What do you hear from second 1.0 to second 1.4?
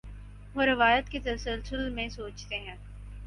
کے